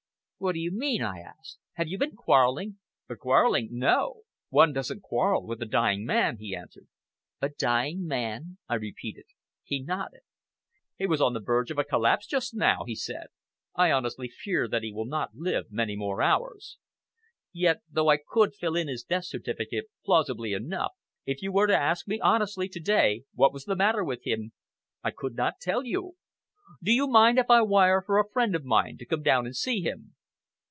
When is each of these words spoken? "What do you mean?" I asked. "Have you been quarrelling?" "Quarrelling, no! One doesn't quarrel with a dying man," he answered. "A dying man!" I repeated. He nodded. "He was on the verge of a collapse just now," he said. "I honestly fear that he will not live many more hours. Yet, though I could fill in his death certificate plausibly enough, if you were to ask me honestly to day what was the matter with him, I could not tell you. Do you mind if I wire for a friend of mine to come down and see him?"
"What 0.43 0.53
do 0.53 0.59
you 0.59 0.71
mean?" 0.75 1.03
I 1.03 1.19
asked. 1.19 1.59
"Have 1.73 1.87
you 1.87 1.99
been 1.99 2.15
quarrelling?" 2.15 2.79
"Quarrelling, 3.07 3.67
no! 3.73 4.21
One 4.49 4.73
doesn't 4.73 5.03
quarrel 5.03 5.45
with 5.45 5.61
a 5.61 5.67
dying 5.67 6.03
man," 6.03 6.37
he 6.37 6.55
answered. 6.55 6.87
"A 7.43 7.49
dying 7.49 8.07
man!" 8.07 8.57
I 8.67 8.73
repeated. 8.73 9.25
He 9.63 9.83
nodded. 9.83 10.21
"He 10.97 11.05
was 11.05 11.21
on 11.21 11.33
the 11.33 11.39
verge 11.41 11.69
of 11.69 11.77
a 11.77 11.83
collapse 11.83 12.25
just 12.25 12.55
now," 12.55 12.85
he 12.87 12.95
said. 12.95 13.27
"I 13.75 13.91
honestly 13.91 14.27
fear 14.29 14.67
that 14.67 14.81
he 14.81 14.91
will 14.91 15.05
not 15.05 15.35
live 15.35 15.65
many 15.71 15.95
more 15.95 16.23
hours. 16.23 16.79
Yet, 17.53 17.83
though 17.87 18.09
I 18.09 18.17
could 18.17 18.55
fill 18.55 18.75
in 18.75 18.87
his 18.87 19.03
death 19.03 19.25
certificate 19.25 19.91
plausibly 20.03 20.53
enough, 20.53 20.93
if 21.23 21.43
you 21.43 21.51
were 21.51 21.67
to 21.67 21.77
ask 21.77 22.07
me 22.07 22.19
honestly 22.19 22.67
to 22.67 22.79
day 22.79 23.25
what 23.35 23.53
was 23.53 23.65
the 23.65 23.75
matter 23.75 24.03
with 24.03 24.23
him, 24.25 24.53
I 25.03 25.11
could 25.11 25.35
not 25.35 25.59
tell 25.61 25.85
you. 25.85 26.13
Do 26.81 26.91
you 26.91 27.07
mind 27.07 27.37
if 27.37 27.51
I 27.51 27.61
wire 27.61 28.01
for 28.01 28.17
a 28.17 28.27
friend 28.27 28.55
of 28.55 28.65
mine 28.65 28.97
to 28.97 29.05
come 29.05 29.21
down 29.21 29.45
and 29.45 29.55
see 29.55 29.81
him?" 29.81 30.15